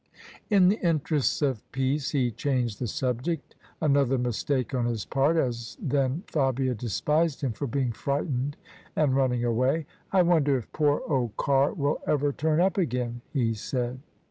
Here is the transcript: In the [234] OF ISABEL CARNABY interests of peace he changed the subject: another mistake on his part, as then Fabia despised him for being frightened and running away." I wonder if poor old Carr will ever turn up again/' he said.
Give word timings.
In 0.49 0.67
the 0.69 0.77
[234] 0.77 0.97
OF 0.97 1.03
ISABEL 1.03 1.13
CARNABY 1.13 1.61
interests 1.61 1.63
of 1.63 1.71
peace 1.71 2.09
he 2.09 2.31
changed 2.31 2.79
the 2.79 2.87
subject: 2.87 3.55
another 3.79 4.17
mistake 4.17 4.73
on 4.73 4.85
his 4.87 5.05
part, 5.05 5.37
as 5.37 5.77
then 5.79 6.23
Fabia 6.25 6.73
despised 6.73 7.41
him 7.41 7.51
for 7.51 7.67
being 7.67 7.91
frightened 7.91 8.57
and 8.95 9.15
running 9.15 9.45
away." 9.45 9.85
I 10.11 10.23
wonder 10.23 10.57
if 10.57 10.71
poor 10.73 11.03
old 11.07 11.37
Carr 11.37 11.73
will 11.73 12.01
ever 12.07 12.33
turn 12.33 12.59
up 12.59 12.77
again/' 12.77 13.21
he 13.31 13.53
said. 13.53 13.99